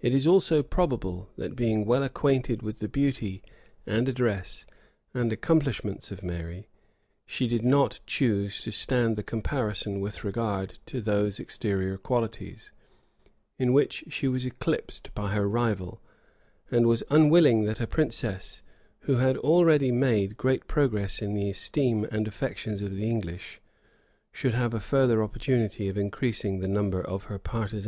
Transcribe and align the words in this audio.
It 0.00 0.14
is 0.14 0.26
also 0.26 0.62
probable, 0.62 1.28
that 1.36 1.54
being 1.54 1.84
well 1.84 2.02
acquainted 2.02 2.62
with 2.62 2.78
the 2.78 2.88
beauty, 2.88 3.42
and 3.86 4.08
address, 4.08 4.64
and 5.12 5.30
accomplishments 5.30 6.10
of 6.10 6.22
Mary, 6.22 6.70
she 7.26 7.46
did 7.46 7.62
not 7.62 8.00
choose 8.06 8.62
to 8.62 8.72
stand 8.72 9.14
the 9.14 9.22
comparison 9.22 10.00
with 10.00 10.24
regard 10.24 10.78
to 10.86 11.02
those 11.02 11.38
exterior 11.38 11.98
qualities, 11.98 12.72
in 13.58 13.74
which 13.74 14.04
she 14.08 14.26
was 14.26 14.46
eclipsed 14.46 15.14
by 15.14 15.32
her 15.32 15.46
rival; 15.46 16.00
and 16.70 16.86
was 16.86 17.02
unwilling 17.10 17.64
that 17.64 17.78
a 17.78 17.86
princess, 17.86 18.62
who 19.00 19.16
had 19.16 19.36
already 19.36 19.92
made 19.92 20.38
great 20.38 20.66
progress 20.66 21.20
in 21.20 21.34
the 21.34 21.50
esteem 21.50 22.04
and 22.10 22.26
affections 22.26 22.80
of 22.80 22.96
the 22.96 23.06
English, 23.10 23.60
should 24.32 24.54
have 24.54 24.72
a 24.72 24.80
further 24.80 25.22
opportunity 25.22 25.90
of 25.90 25.98
increasing 25.98 26.60
the 26.60 26.66
number 26.66 27.02
of 27.02 27.24
her 27.24 27.38
partisans. 27.38 27.80